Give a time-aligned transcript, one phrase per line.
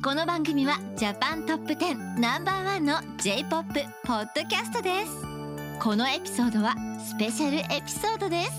[0.00, 5.10] この番組はジャパントップ10ナンバーワンの J-POP ポッドキャストです
[5.80, 8.52] このエピソードはスペシャルエピソードです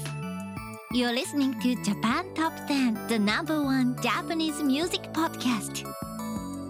[0.94, 5.86] You're listening to Japan Top 10 The number one Japanese music podcast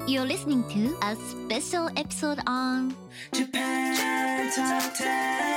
[0.06, 2.96] You're listening to a special episode on
[3.34, 5.49] Japan Top 10.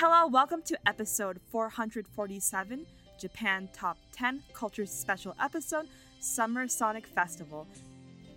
[0.00, 2.86] Hello, welcome to episode 447,
[3.18, 5.88] Japan Top 10 Culture Special Episode,
[6.20, 7.66] Summer Sonic Festival.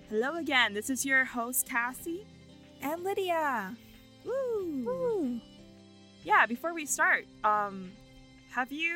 [0.10, 2.26] Hello again, this is your host, Tassie.
[2.82, 3.78] And Lydia.
[4.26, 4.84] Woo!
[4.84, 5.40] Woo.
[6.24, 7.92] Yeah, before we start, um,
[8.50, 8.96] have you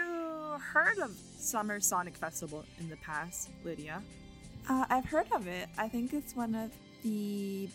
[0.73, 4.01] heard of Summer Sonic Festival in the past, Lydia?
[4.67, 5.69] Uh, I've heard of it.
[5.77, 6.71] I think it's one of
[7.03, 7.69] the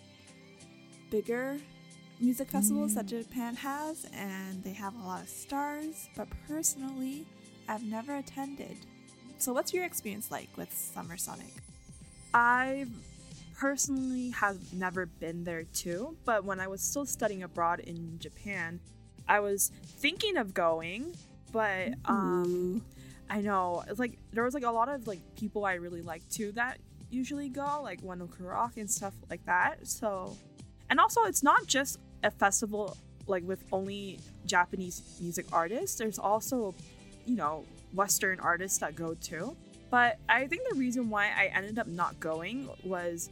[1.12, 1.58] bigger
[2.20, 6.08] music festivals that Japan has, and they have a lot of stars.
[6.16, 7.26] But personally,
[7.68, 8.76] I've never attended.
[9.38, 11.52] So, what's your experience like with Summer Sonic?
[12.34, 12.86] I
[13.58, 18.80] personally have never been there too, but when I was still studying abroad in Japan,
[19.28, 21.14] I was thinking of going,
[21.52, 22.82] but um
[23.28, 26.28] I know it's like there was like a lot of like people I really like
[26.28, 26.78] too that
[27.10, 29.86] usually go, like One Ok Rock and stuff like that.
[29.86, 30.36] So
[30.88, 35.96] and also it's not just a festival like with only Japanese music artists.
[35.96, 36.74] There's also,
[37.26, 39.56] you know, Western artists that go too.
[39.90, 43.30] But I think the reason why I ended up not going was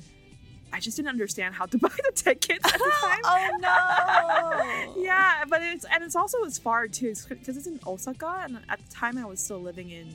[0.73, 3.21] I just didn't understand how to buy the tickets at the time.
[3.25, 5.03] oh no!
[5.03, 8.79] yeah, but it's and it's also it's far too because it's in Osaka, and at
[8.79, 10.09] the time I was still living in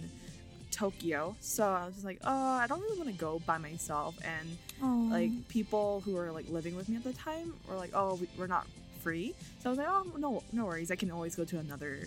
[0.74, 4.16] Tokyo, so I was just like, oh, I don't really want to go by myself,
[4.26, 5.08] and Oh.
[5.10, 8.28] like people who were like living with me at the time were like, oh, we-
[8.38, 8.66] we're not
[9.02, 12.00] free, so I was like, oh, no, no worries, I can always go to another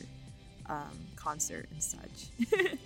[0.68, 2.26] um, concert and such.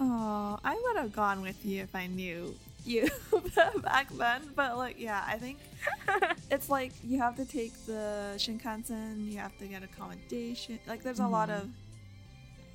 [0.00, 2.54] Oh, I would have gone with you if I knew
[2.84, 3.08] you
[3.82, 4.42] back then.
[4.54, 5.58] But like, yeah, I think
[6.52, 10.78] it's like you have to take the Shinkansen, you have to get accommodation.
[10.86, 11.68] Like, there's a lot of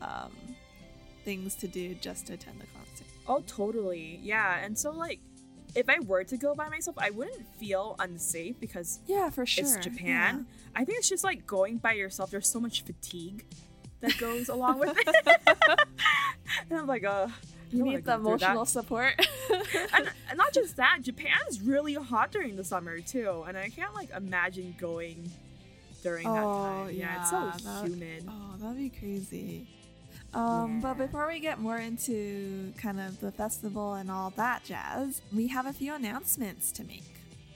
[0.02, 0.32] um,
[1.24, 3.08] things to do just to attend the concert.
[3.28, 4.20] Oh, totally.
[4.22, 4.58] Yeah.
[4.64, 5.20] And so, like,
[5.76, 9.64] if I were to go by myself, I wouldn't feel unsafe because Yeah, for sure.
[9.66, 10.46] it's Japan.
[10.76, 12.32] I think it's just like going by yourself.
[12.32, 13.46] There's so much fatigue
[14.02, 15.08] that goes along with it.
[16.70, 17.30] and I'm like, I
[17.72, 18.52] You need the go through that.
[18.52, 19.14] emotional support.
[19.94, 23.70] and, and not just that, Japan is really hot during the summer too, and I
[23.70, 25.32] can't like imagine going
[26.04, 26.96] during that oh, time.
[26.96, 27.52] Yeah, it's so Oh,
[27.82, 28.26] that- humid.
[28.28, 29.68] Oh, that'd be crazy.
[30.34, 35.22] Um, But before we get more into kind of the festival and all that jazz,
[35.32, 37.04] we have a few announcements to make.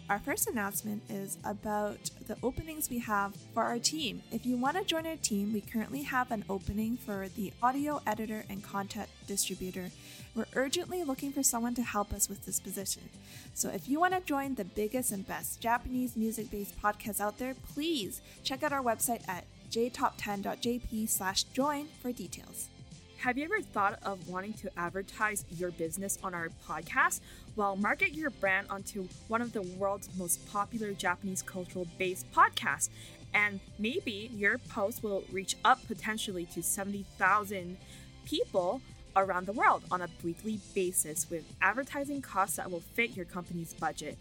[0.09, 4.23] Our first announcement is about the openings we have for our team.
[4.31, 8.01] If you want to join our team, we currently have an opening for the audio
[8.07, 9.89] editor and content distributor.
[10.33, 13.09] We're urgently looking for someone to help us with this position.
[13.53, 17.37] So if you want to join the biggest and best Japanese music based podcast out
[17.37, 19.43] there, please check out our website at
[19.77, 22.69] jtop10.jp slash join for details.
[23.17, 27.21] Have you ever thought of wanting to advertise your business on our podcast?
[27.55, 32.89] Well, market your brand onto one of the world's most popular Japanese cultural based podcasts.
[33.33, 37.77] And maybe your post will reach up potentially to 70,000
[38.25, 38.81] people
[39.15, 43.73] around the world on a weekly basis with advertising costs that will fit your company's
[43.73, 44.17] budget.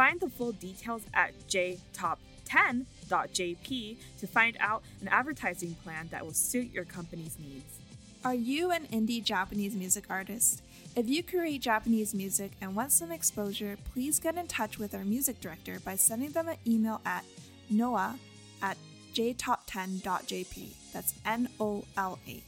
[0.00, 6.72] Find the full details at jtop10.jp to find out an advertising plan that will suit
[6.72, 7.78] your company's needs.
[8.24, 10.62] Are you an indie Japanese music artist?
[10.96, 15.04] If you create Japanese music and want some exposure, please get in touch with our
[15.04, 17.26] music director by sending them an email at
[17.68, 18.18] nola
[18.62, 18.78] at
[19.12, 20.68] jtop10.jp.
[20.94, 22.42] That's N O L A.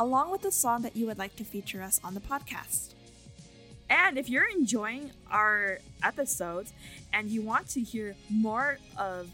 [0.00, 2.94] Along with the song that you would like to feature us on the podcast.
[3.90, 6.72] And if you're enjoying our episodes
[7.12, 9.30] and you want to hear more of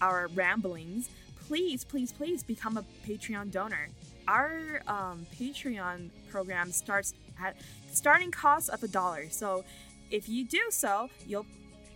[0.00, 1.10] our ramblings,
[1.46, 3.88] please, please, please become a Patreon donor.
[4.26, 7.56] Our um, Patreon program starts at
[7.92, 9.30] starting cost of a dollar.
[9.30, 9.64] So
[10.10, 11.46] if you do so, you'll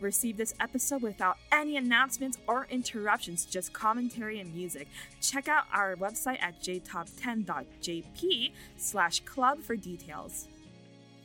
[0.00, 4.88] receive this episode without any announcements or interruptions, just commentary and music.
[5.20, 10.48] Check out our website at jtop10.jp slash club for details.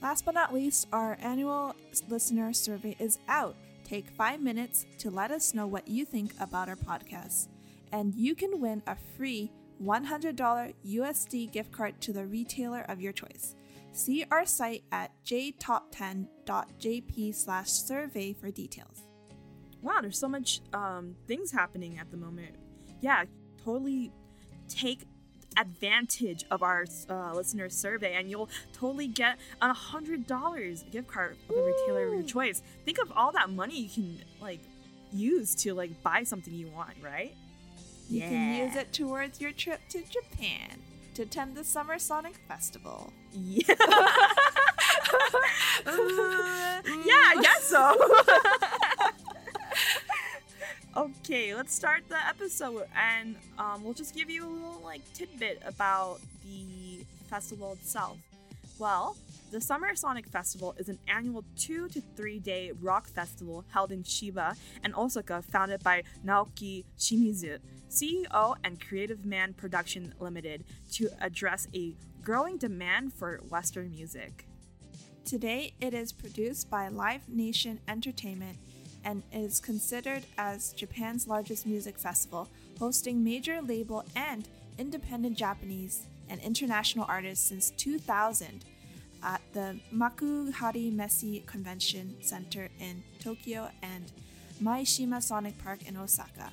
[0.02, 1.76] Last but not least, our annual
[2.08, 3.56] listener survey is out.
[3.84, 7.48] Take five minutes to let us know what you think about our podcast.
[7.92, 9.52] And you can win a free
[9.84, 13.56] $100 USD gift card to the retailer of your choice.
[13.92, 19.02] See our site at jtop10.jp slash survey for details.
[19.82, 22.56] Wow, there's so much um, things happening at the moment.
[23.02, 23.24] Yeah,
[23.64, 24.12] totally
[24.68, 25.06] take
[25.58, 31.36] advantage of our uh, listener survey and you'll totally get a hundred dollars gift card
[31.50, 32.62] of the retailer of your choice.
[32.86, 34.60] Think of all that money you can like
[35.12, 37.34] use to like buy something you want right?
[38.10, 40.80] You can use it towards your trip to Japan
[41.16, 43.12] to attend the Summer Sonic Festival.
[43.34, 43.74] yeah.
[43.80, 44.08] Uh,
[47.06, 47.96] yeah i guess so
[51.30, 55.62] okay let's start the episode and um, we'll just give you a little like tidbit
[55.66, 58.18] about the festival itself
[58.80, 59.18] well
[59.52, 64.04] the Summer Sonic Festival is an annual two to three day rock festival held in
[64.04, 67.60] Chiba and Osaka, founded by Naoki Shimizu,
[67.90, 74.48] CEO and Creative Man Production Limited, to address a growing demand for Western music.
[75.24, 78.58] Today, it is produced by Live Nation Entertainment
[79.08, 86.42] and is considered as Japan's largest music festival, hosting major label and independent Japanese and
[86.42, 88.66] international artists since 2000
[89.24, 94.12] at the Makuhari Messe Convention Center in Tokyo and
[94.62, 96.52] Maishima Sonic Park in Osaka.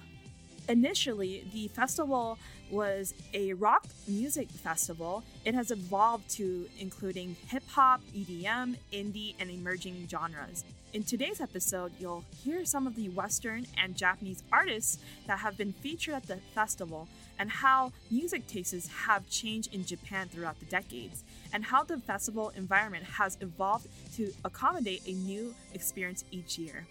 [0.68, 2.38] Initially, the festival
[2.70, 5.24] was a rock music festival.
[5.44, 10.64] It has evolved to including hip hop, EDM, indie, and emerging genres.
[10.94, 15.72] In today's episode, you'll hear some of the Western and Japanese artists that have been
[15.72, 21.24] featured at the festival and how music tastes have changed in Japan throughout the decades,
[21.52, 26.86] and how the festival environment has evolved to accommodate a new experience each year.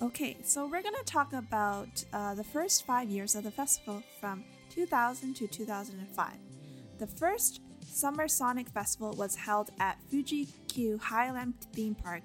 [0.00, 4.02] Okay, so we're going to talk about uh, the first five years of the festival
[4.18, 6.32] from 2000 to 2005.
[6.98, 12.22] The first Summer Sonic Festival was held at Fuji Q Highland Theme Park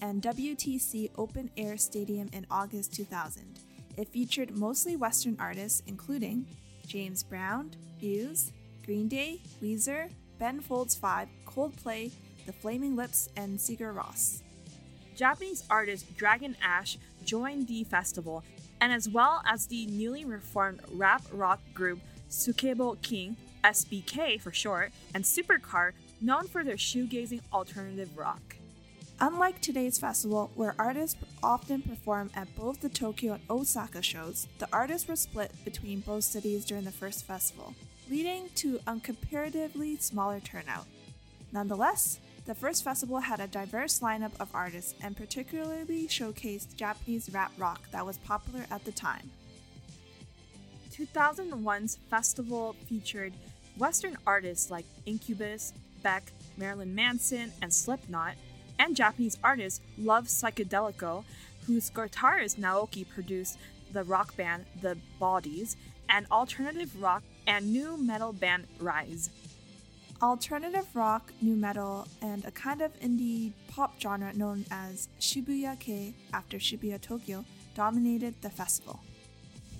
[0.00, 3.60] and WTC Open Air Stadium in August 2000.
[3.96, 6.46] It featured mostly Western artists, including
[6.86, 7.70] James Brown,
[8.00, 8.52] Muse,
[8.84, 12.10] Green Day, Weezer, Ben Folds 5, Coldplay,
[12.46, 14.42] The Flaming Lips, and Sigur Rós.
[15.14, 18.42] Japanese artist Dragon Ash joined the festival,
[18.80, 24.92] and as well as the newly reformed rap rock group Sukebo King, SBK for short,
[25.14, 28.56] and Supercar, known for their shoegazing alternative rock.
[29.26, 34.68] Unlike today's festival, where artists often perform at both the Tokyo and Osaka shows, the
[34.70, 37.74] artists were split between both cities during the first festival,
[38.10, 40.84] leading to a comparatively smaller turnout.
[41.52, 47.52] Nonetheless, the first festival had a diverse lineup of artists and particularly showcased Japanese rap
[47.56, 49.30] rock that was popular at the time.
[50.92, 53.32] 2001's festival featured
[53.78, 55.72] Western artists like Incubus,
[56.02, 58.34] Beck, Marilyn Manson, and Slipknot,
[58.78, 61.24] and Japanese artist Love Psychedelico,
[61.66, 63.58] whose guitarist Naoki produced
[63.92, 65.76] the rock band The Bawdies,
[66.08, 69.30] and alternative rock and new metal band RIZE.
[70.22, 76.14] Alternative rock, new metal, and a kind of indie pop genre known as Shibuya Kei
[76.32, 79.00] after Shibuya Tokyo dominated the festival.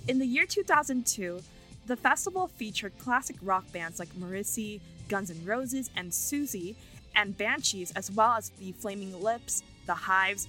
[0.08, 1.40] In the year 2002,
[1.86, 6.74] the festival featured classic rock bands like Morrissey, Guns N' Roses, and Siouxsie,
[7.14, 10.48] and Banshees, as well as the Flaming Lips, The Hives,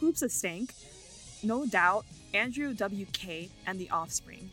[0.00, 0.72] Hoobastank,
[1.42, 2.04] No Doubt,
[2.34, 4.50] Andrew WK, and The Offspring.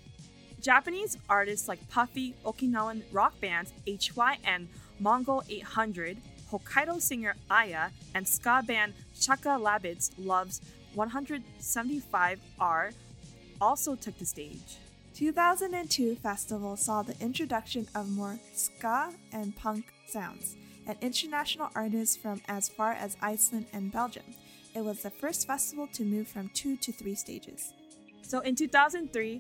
[0.62, 4.68] Japanese artists like Puffy, Okinawan rock bands HY and
[5.00, 6.18] Mongol 800,
[6.51, 10.62] Hokkaido singer Aya, and ska band Chaka Labits Loves
[10.96, 12.94] 175R
[13.62, 14.78] also took the stage.
[15.13, 20.56] 2002 festival saw the introduction of more ska and punk sounds
[20.89, 24.24] and international artists from as far as Iceland and Belgium.
[24.74, 27.74] It was the first festival to move from two to three stages.
[28.24, 29.39] So in 2003,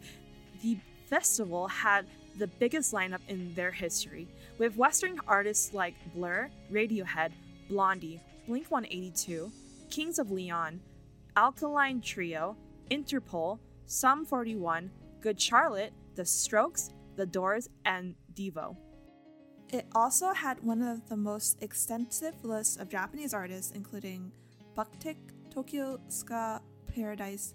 [0.61, 0.77] the
[1.07, 2.05] festival had
[2.37, 4.27] the biggest lineup in their history,
[4.59, 7.31] with Western artists like Blur, Radiohead,
[7.67, 9.51] Blondie, Blink 182,
[9.89, 10.79] Kings of Leon,
[11.35, 12.55] Alkaline Trio,
[12.91, 18.75] Interpol, Sum 41, Good Charlotte, The Strokes, The Doors, and Devo.
[19.71, 24.31] It also had one of the most extensive lists of Japanese artists, including
[24.73, 25.17] Buck-Tick,
[25.53, 27.53] Tokyo Ska Paradise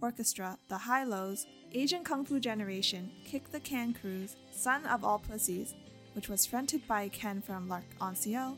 [0.00, 5.18] Orchestra, The High Lows, Asian Kung Fu Generation, Kick the Can Cruise, Son of All
[5.18, 5.74] Pussies,
[6.14, 8.56] which was fronted by Ken from Lark en Ciel,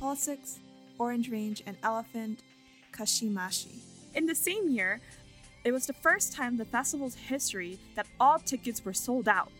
[0.00, 0.60] Polysics,
[1.00, 2.44] Orange Range, and Elephant
[2.92, 3.80] Kashimashi.
[4.14, 5.00] In the same year,
[5.64, 9.50] it was the first time in the festival's history that all tickets were sold out.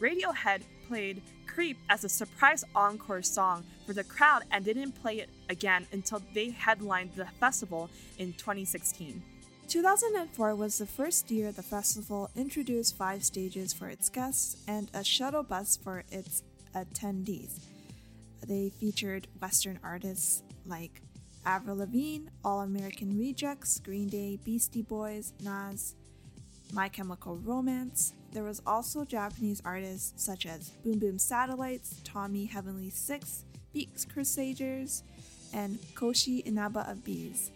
[0.00, 1.22] Radiohead played
[1.54, 6.20] Creep as a surprise encore song for the crowd and didn't play it again until
[6.34, 9.22] they headlined the festival in 2016.
[9.68, 15.04] 2004 was the first year the festival introduced five stages for its guests and a
[15.04, 16.42] shuttle bus for its
[16.74, 17.60] attendees.
[18.44, 21.02] They featured Western artists like
[21.46, 25.94] Avril Lavigne, All American Rejects, Green Day, Beastie Boys, Nas,
[26.74, 28.14] My Chemical Romance.
[28.32, 35.04] There was also Japanese artists such as Boom Boom Satellites, Tommy Heavenly Six, Beat Crusaders,
[35.52, 37.52] and Koshi Inaba of B'z.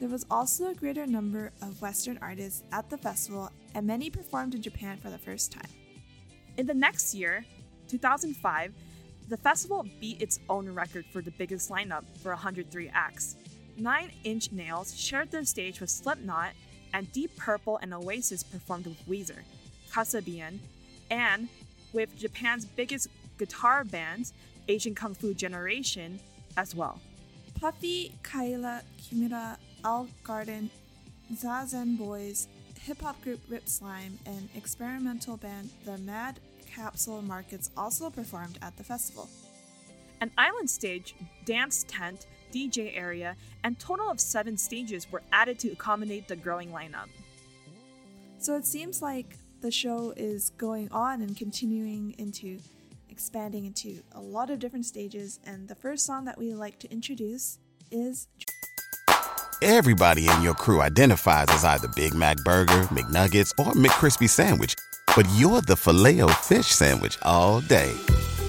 [0.00, 4.54] There was also a greater number of Western artists at the festival, and many performed
[4.54, 5.70] in Japan for the first time.
[6.56, 7.44] In the next year,
[7.88, 8.72] 2005,
[9.28, 13.36] the festival beat its own record for the biggest lineup for 103 acts.
[13.76, 16.52] Nine Inch Nails shared the stage with Slipknot,
[16.92, 19.42] and Deep Purple and Oasis performed with Weezer,
[19.90, 20.58] Kasabian,
[21.10, 21.48] and
[21.92, 23.08] with Japan's biggest
[23.38, 24.32] guitar band,
[24.68, 26.20] Asian Kung Fu Generation,
[26.56, 27.00] as well.
[27.60, 30.70] Puffy, Kaela, Kimura, Al Garden,
[31.34, 32.48] Zazen Boys,
[32.80, 38.76] hip hop group Rip Slyme, and experimental band The Mad Capsule Markets also performed at
[38.76, 39.28] the festival.
[40.20, 45.70] An island stage, dance tent, DJ area, and total of seven stages were added to
[45.72, 47.08] accommodate the growing lineup.
[48.38, 52.58] So it seems like the show is going on and continuing into
[53.08, 55.38] expanding into a lot of different stages.
[55.44, 57.58] And the first song that we like to introduce
[57.90, 58.26] is
[59.62, 64.74] Everybody in your crew identifies as either Big Mac Burger, McNuggets, or McCrispy Sandwich.
[65.14, 67.94] But you're the Filet-O-Fish Sandwich all day.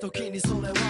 [0.00, 0.89] 時にそれは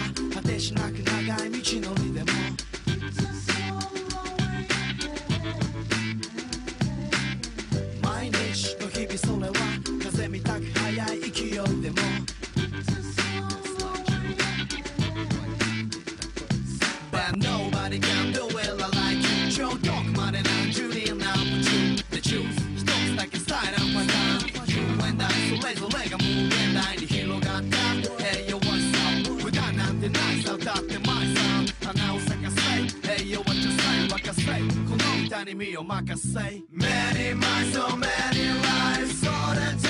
[35.52, 39.89] Many me or my say Many my so oh, many lies, all the time.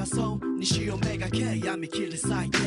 [0.00, 2.58] らそう西をめがけ闇切り裂いて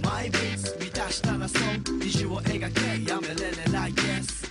[0.00, 4.44] My beats 満たしたらそう虹を描けやめれれないです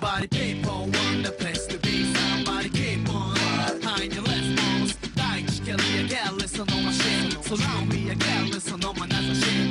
[0.00, 3.34] Body people want the place to be Somebody keep on
[3.80, 9.63] Behind your response 第一蹴り上げるそのマシン空を見上げるその眼差し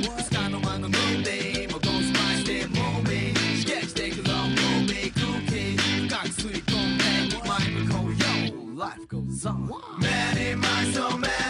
[8.84, 9.70] Life goes on.
[9.98, 11.43] Many minds so many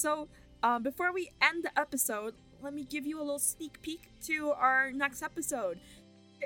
[0.00, 0.28] so
[0.62, 4.50] um, before we end the episode, let me give you a little sneak peek to
[4.52, 5.78] our next episode.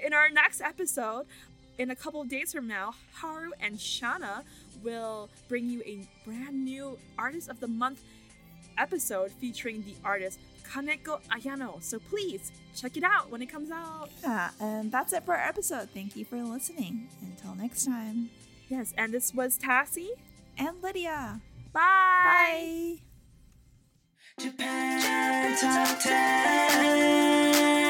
[0.04, 1.26] In our next episode,
[1.78, 4.42] in a couple of days from now, Haru and Shana
[4.82, 8.02] will bring you a brand new Artist of the Month
[8.76, 11.82] episode featuring the artist Kaneko Ayano.
[11.82, 14.08] So please check it out when it comes out.
[14.22, 15.90] Yeah, and that's it for our episode.
[15.90, 17.08] Thank you for listening.
[17.22, 18.30] Until next time.
[18.68, 20.10] Yes, and this was Tassie.
[20.58, 21.40] And Lydia.
[21.72, 21.80] Bye.
[23.00, 23.13] Bye.
[24.36, 27.83] Japan Top 10